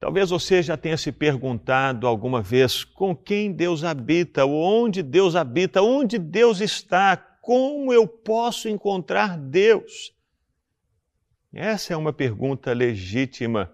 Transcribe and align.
Talvez 0.00 0.30
você 0.30 0.62
já 0.62 0.78
tenha 0.78 0.96
se 0.96 1.12
perguntado 1.12 2.06
alguma 2.06 2.40
vez 2.40 2.84
com 2.84 3.14
quem 3.14 3.52
Deus 3.52 3.84
habita, 3.84 4.46
onde 4.46 5.02
Deus 5.02 5.36
habita, 5.36 5.82
onde 5.82 6.18
Deus 6.18 6.62
está, 6.62 7.18
como 7.18 7.92
eu 7.92 8.08
posso 8.08 8.66
encontrar 8.66 9.36
Deus? 9.36 10.14
Essa 11.52 11.92
é 11.92 11.96
uma 11.98 12.14
pergunta 12.14 12.72
legítima, 12.72 13.70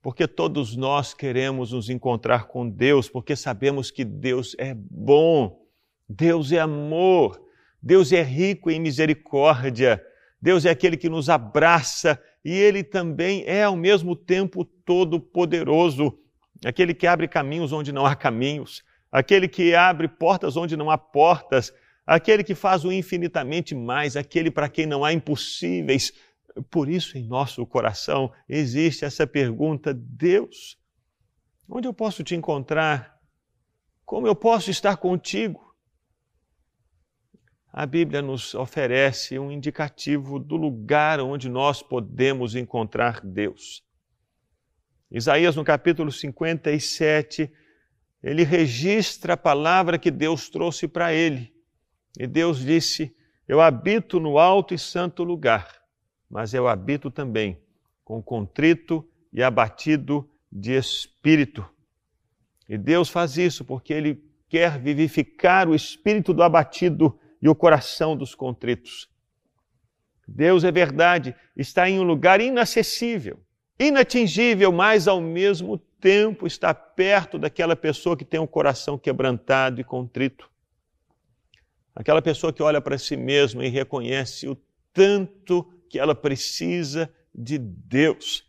porque 0.00 0.28
todos 0.28 0.76
nós 0.76 1.12
queremos 1.12 1.72
nos 1.72 1.90
encontrar 1.90 2.46
com 2.46 2.70
Deus, 2.70 3.08
porque 3.08 3.34
sabemos 3.34 3.90
que 3.90 4.04
Deus 4.04 4.54
é 4.56 4.72
bom, 4.72 5.66
Deus 6.08 6.52
é 6.52 6.60
amor, 6.60 7.44
Deus 7.82 8.12
é 8.12 8.22
rico 8.22 8.70
em 8.70 8.78
misericórdia, 8.78 10.00
Deus 10.40 10.64
é 10.64 10.70
aquele 10.70 10.96
que 10.96 11.08
nos 11.08 11.28
abraça 11.28 12.20
e 12.44 12.52
Ele 12.52 12.82
também 12.82 13.44
é 13.46 13.64
ao 13.64 13.76
mesmo 13.76 14.16
tempo 14.16 14.64
todo-poderoso, 14.64 16.18
aquele 16.64 16.94
que 16.94 17.06
abre 17.06 17.28
caminhos 17.28 17.72
onde 17.72 17.92
não 17.92 18.06
há 18.06 18.14
caminhos, 18.16 18.82
aquele 19.12 19.46
que 19.46 19.74
abre 19.74 20.08
portas 20.08 20.56
onde 20.56 20.76
não 20.76 20.90
há 20.90 20.96
portas, 20.96 21.72
aquele 22.06 22.42
que 22.42 22.54
faz 22.54 22.84
o 22.84 22.92
infinitamente 22.92 23.74
mais, 23.74 24.16
aquele 24.16 24.50
para 24.50 24.68
quem 24.68 24.86
não 24.86 25.04
há 25.04 25.12
impossíveis. 25.12 26.12
Por 26.70 26.88
isso, 26.88 27.16
em 27.16 27.26
nosso 27.26 27.64
coração 27.66 28.32
existe 28.48 29.04
essa 29.04 29.26
pergunta: 29.26 29.92
Deus, 29.94 30.78
onde 31.68 31.86
eu 31.86 31.92
posso 31.92 32.24
te 32.24 32.34
encontrar? 32.34 33.18
Como 34.04 34.26
eu 34.26 34.34
posso 34.34 34.70
estar 34.70 34.96
contigo? 34.96 35.69
A 37.72 37.86
Bíblia 37.86 38.20
nos 38.20 38.54
oferece 38.54 39.38
um 39.38 39.50
indicativo 39.50 40.38
do 40.38 40.56
lugar 40.56 41.20
onde 41.20 41.48
nós 41.48 41.82
podemos 41.82 42.56
encontrar 42.56 43.20
Deus. 43.20 43.84
Isaías, 45.10 45.54
no 45.54 45.64
capítulo 45.64 46.10
57, 46.10 47.50
ele 48.22 48.42
registra 48.42 49.34
a 49.34 49.36
palavra 49.36 49.98
que 49.98 50.10
Deus 50.10 50.48
trouxe 50.48 50.88
para 50.88 51.12
ele. 51.12 51.52
E 52.18 52.26
Deus 52.26 52.58
disse: 52.58 53.14
Eu 53.46 53.60
habito 53.60 54.18
no 54.18 54.38
alto 54.38 54.74
e 54.74 54.78
santo 54.78 55.22
lugar, 55.22 55.80
mas 56.28 56.52
eu 56.52 56.66
habito 56.66 57.10
também 57.10 57.60
com 58.04 58.20
contrito 58.20 59.08
e 59.32 59.42
abatido 59.42 60.28
de 60.50 60.72
espírito. 60.72 61.64
E 62.68 62.76
Deus 62.76 63.08
faz 63.08 63.36
isso 63.38 63.64
porque 63.64 63.92
ele 63.92 64.22
quer 64.48 64.78
vivificar 64.78 65.68
o 65.68 65.74
espírito 65.74 66.34
do 66.34 66.42
abatido 66.42 67.18
e 67.40 67.48
o 67.48 67.54
coração 67.54 68.16
dos 68.16 68.34
contritos. 68.34 69.08
Deus 70.26 70.62
é 70.62 70.70
verdade, 70.70 71.34
está 71.56 71.88
em 71.88 71.98
um 71.98 72.04
lugar 72.04 72.40
inacessível, 72.40 73.40
inatingível, 73.78 74.70
mas 74.70 75.08
ao 75.08 75.20
mesmo 75.20 75.78
tempo 76.00 76.46
está 76.46 76.72
perto 76.72 77.38
daquela 77.38 77.74
pessoa 77.74 78.16
que 78.16 78.24
tem 78.24 78.38
um 78.38 78.46
coração 78.46 78.96
quebrantado 78.96 79.80
e 79.80 79.84
contrito. 79.84 80.50
Aquela 81.94 82.22
pessoa 82.22 82.52
que 82.52 82.62
olha 82.62 82.80
para 82.80 82.96
si 82.96 83.16
mesma 83.16 83.64
e 83.64 83.68
reconhece 83.68 84.48
o 84.48 84.56
tanto 84.92 85.64
que 85.88 85.98
ela 85.98 86.14
precisa 86.14 87.12
de 87.34 87.58
Deus. 87.58 88.48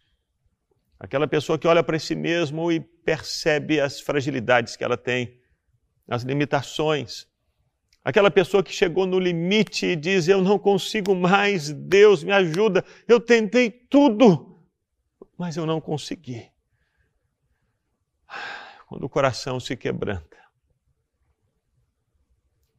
Aquela 0.99 1.27
pessoa 1.27 1.57
que 1.57 1.67
olha 1.67 1.83
para 1.83 1.97
si 1.97 2.13
mesmo 2.13 2.71
e 2.71 2.79
percebe 2.79 3.79
as 3.79 3.99
fragilidades 3.99 4.75
que 4.75 4.83
ela 4.83 4.97
tem, 4.97 5.39
as 6.07 6.21
limitações, 6.21 7.27
Aquela 8.03 8.31
pessoa 8.31 8.63
que 8.63 8.73
chegou 8.73 9.05
no 9.05 9.19
limite 9.19 9.85
e 9.85 9.95
diz: 9.95 10.27
Eu 10.27 10.41
não 10.41 10.57
consigo 10.57 11.13
mais, 11.13 11.71
Deus 11.71 12.23
me 12.23 12.31
ajuda, 12.31 12.83
eu 13.07 13.19
tentei 13.19 13.69
tudo, 13.69 14.59
mas 15.37 15.55
eu 15.55 15.65
não 15.67 15.79
consegui. 15.79 16.49
Quando 18.87 19.03
o 19.03 19.09
coração 19.09 19.59
se 19.59 19.77
quebranta, 19.77 20.37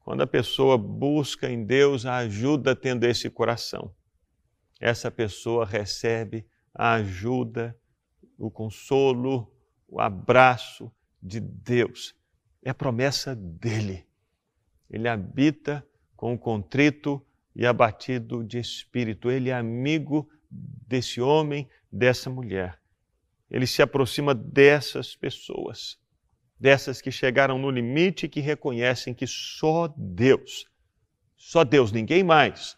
quando 0.00 0.22
a 0.22 0.26
pessoa 0.26 0.76
busca 0.76 1.48
em 1.48 1.64
Deus 1.64 2.04
a 2.04 2.16
ajuda 2.16 2.74
tendo 2.74 3.04
esse 3.04 3.30
coração, 3.30 3.94
essa 4.80 5.08
pessoa 5.08 5.64
recebe 5.64 6.44
a 6.74 6.94
ajuda, 6.94 7.78
o 8.36 8.50
consolo, 8.50 9.54
o 9.86 10.00
abraço 10.00 10.90
de 11.22 11.38
Deus. 11.38 12.16
É 12.64 12.70
a 12.70 12.74
promessa 12.74 13.36
dele 13.36 14.04
ele 14.92 15.08
habita 15.08 15.84
com 16.14 16.34
o 16.34 16.38
contrito 16.38 17.24
e 17.56 17.66
abatido 17.66 18.44
de 18.44 18.58
espírito. 18.58 19.30
Ele 19.30 19.48
é 19.48 19.54
amigo 19.54 20.28
desse 20.50 21.20
homem, 21.20 21.66
dessa 21.90 22.28
mulher. 22.28 22.78
Ele 23.50 23.66
se 23.66 23.80
aproxima 23.80 24.34
dessas 24.34 25.16
pessoas, 25.16 25.98
dessas 26.60 27.00
que 27.00 27.10
chegaram 27.10 27.58
no 27.58 27.70
limite 27.70 28.26
e 28.26 28.28
que 28.28 28.40
reconhecem 28.40 29.14
que 29.14 29.26
só 29.26 29.92
Deus, 29.96 30.66
só 31.36 31.64
Deus, 31.64 31.90
ninguém 31.90 32.22
mais, 32.22 32.76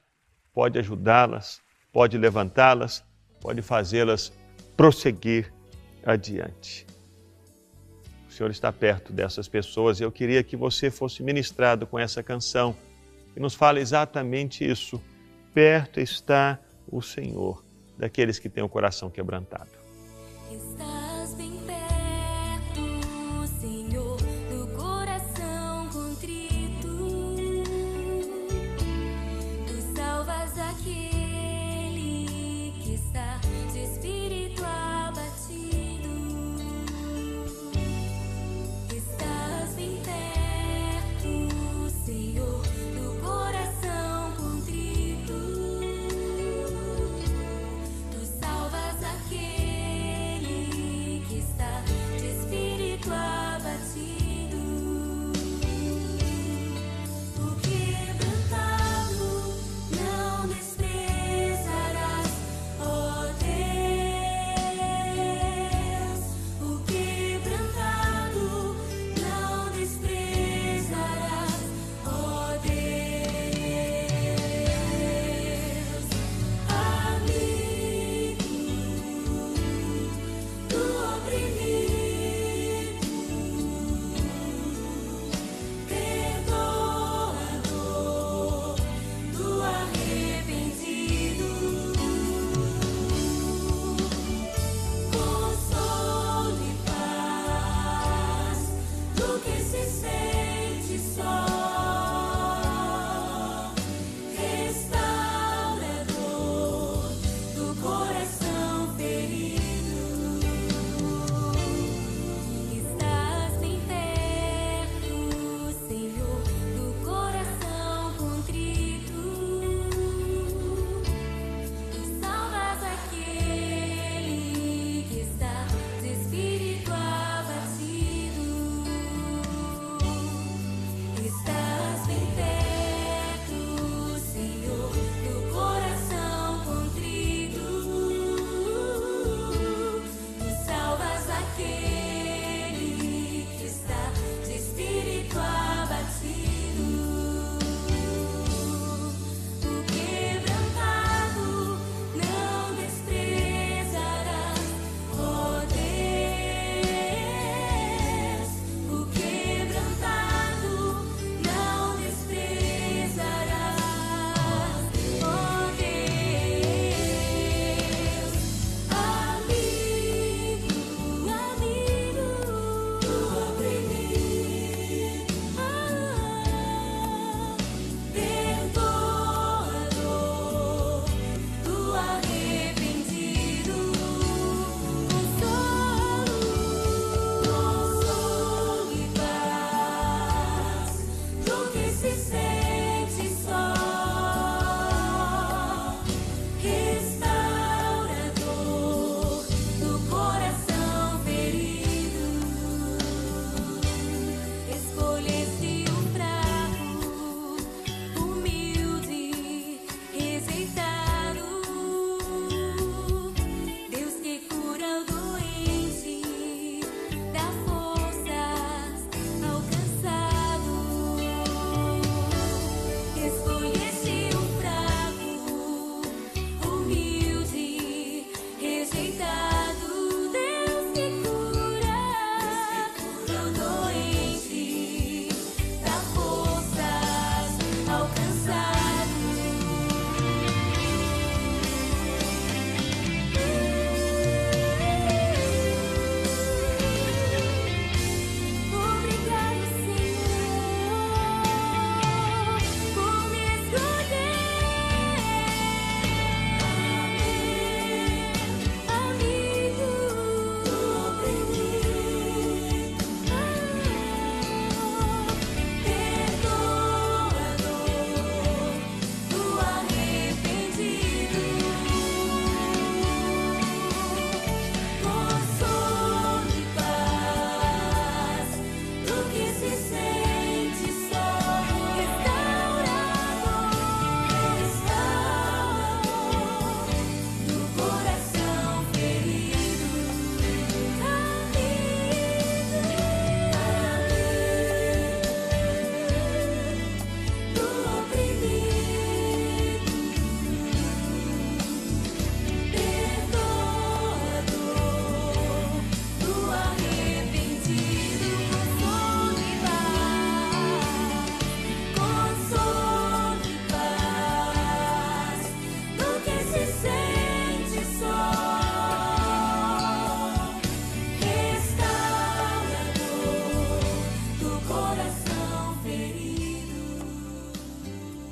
pode 0.53 0.79
ajudá-las, 0.79 1.61
pode 1.93 2.17
levantá-las, 2.17 3.05
pode 3.41 3.61
fazê-las 3.61 4.33
prosseguir 4.77 5.53
adiante. 6.05 6.87
Senhor 8.35 8.51
está 8.51 8.73
perto 8.73 9.13
dessas 9.13 9.49
pessoas 9.49 10.01
e 10.01 10.03
eu 10.03 10.13
queria 10.13 10.43
que 10.43 10.57
você 10.57 10.91
fosse 10.91 11.23
ministrado 11.23 11.87
com 11.87 11.99
essa 11.99 12.23
canção 12.23 12.75
que 13.33 13.41
nos 13.41 13.55
fala 13.55 13.81
exatamente 13.81 14.69
isso. 14.69 15.01
Perto 15.53 16.01
está 16.01 16.59
o 16.91 17.01
Senhor 17.01 17.65
daqueles 17.97 18.39
que 18.39 18.49
têm 18.49 18.65
o 18.65 18.69
coração 18.69 19.09
quebrantado. 19.09 19.71
Está 20.51 20.94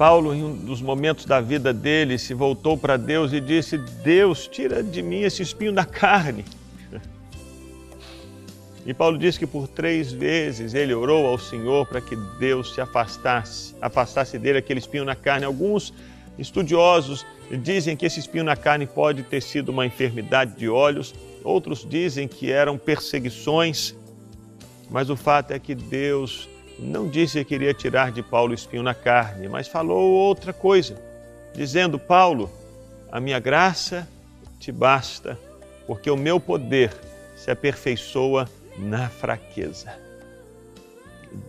Paulo, 0.02 0.34
em 0.34 0.42
um 0.42 0.52
dos 0.52 0.82
momentos 0.82 1.26
da 1.26 1.40
vida 1.40 1.72
dele, 1.72 2.18
se 2.18 2.34
voltou 2.34 2.76
para 2.76 2.96
Deus 2.96 3.32
e 3.32 3.40
disse: 3.40 3.78
Deus, 3.78 4.48
tira 4.48 4.82
de 4.82 5.00
mim 5.00 5.20
esse 5.20 5.42
espinho 5.42 5.72
da 5.72 5.84
carne. 5.84 6.44
E 8.84 8.92
Paulo 8.92 9.16
diz 9.16 9.38
que 9.38 9.46
por 9.46 9.68
três 9.68 10.10
vezes 10.10 10.74
ele 10.74 10.92
orou 10.92 11.24
ao 11.24 11.38
Senhor 11.38 11.86
para 11.86 12.00
que 12.00 12.16
Deus 12.40 12.74
se 12.74 12.80
afastasse, 12.80 13.76
afastasse 13.80 14.40
dele 14.40 14.58
aquele 14.58 14.80
espinho 14.80 15.04
na 15.04 15.14
carne. 15.14 15.44
Alguns 15.44 15.94
estudiosos 16.36 17.24
dizem 17.62 17.96
que 17.96 18.04
esse 18.04 18.18
espinho 18.18 18.42
na 18.42 18.56
carne 18.56 18.88
pode 18.88 19.22
ter 19.22 19.40
sido 19.40 19.68
uma 19.68 19.86
enfermidade 19.86 20.56
de 20.56 20.68
olhos, 20.68 21.14
outros 21.44 21.86
dizem 21.88 22.26
que 22.26 22.50
eram 22.50 22.76
perseguições, 22.76 23.94
mas 24.90 25.08
o 25.10 25.14
fato 25.14 25.52
é 25.52 25.60
que 25.60 25.76
Deus 25.76 26.48
não 26.82 27.08
disse 27.08 27.44
que 27.44 27.54
iria 27.54 27.72
tirar 27.72 28.10
de 28.10 28.22
Paulo 28.22 28.50
o 28.52 28.54
espinho 28.54 28.82
na 28.82 28.94
carne, 28.94 29.48
mas 29.48 29.68
falou 29.68 30.10
outra 30.10 30.52
coisa, 30.52 30.96
dizendo: 31.54 31.98
Paulo, 31.98 32.50
a 33.10 33.20
minha 33.20 33.38
graça 33.38 34.08
te 34.58 34.72
basta, 34.72 35.38
porque 35.86 36.10
o 36.10 36.16
meu 36.16 36.40
poder 36.40 36.92
se 37.36 37.50
aperfeiçoa 37.50 38.48
na 38.78 39.08
fraqueza. 39.08 39.94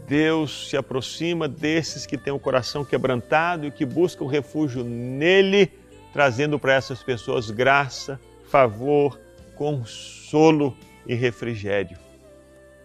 Deus 0.07 0.69
se 0.69 0.77
aproxima 0.77 1.47
desses 1.47 2.05
que 2.05 2.17
têm 2.17 2.33
o 2.33 2.39
coração 2.39 2.85
quebrantado 2.85 3.65
e 3.65 3.71
que 3.71 3.85
buscam 3.85 4.27
refúgio 4.27 4.83
nele, 4.83 5.71
trazendo 6.13 6.57
para 6.57 6.73
essas 6.73 7.03
pessoas 7.03 7.49
graça, 7.49 8.19
favor, 8.49 9.19
consolo 9.55 10.75
e 11.05 11.13
refrigério. 11.13 12.02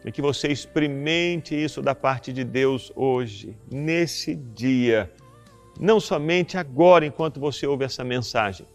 E 0.05 0.13
que 0.13 0.23
você 0.23 0.49
experimente 0.49 1.55
isso 1.55 1.83
da 1.83 1.95
parte 1.95 2.33
de 2.33 2.45
Deus 2.45 2.93
hoje, 2.95 3.57
nesse 3.71 4.35
dia, 4.35 5.13
não 5.81 6.01
somente 6.01 6.57
agora 6.57 7.05
enquanto 7.05 7.41
você 7.41 7.67
ouve 7.67 7.85
essa 7.85 8.05
mensagem, 8.05 8.67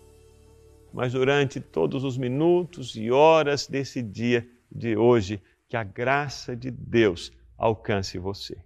mas 0.93 1.13
durante 1.13 1.59
todos 1.59 2.03
os 2.03 2.17
minutos 2.17 2.95
e 2.95 3.09
horas 3.09 3.67
desse 3.67 4.01
dia 4.01 4.47
de 4.71 4.95
hoje 4.95 5.41
que 5.67 5.75
a 5.75 5.83
graça 5.83 6.55
de 6.55 6.69
Deus 6.69 7.31
alcance 7.57 8.17
você. 8.17 8.57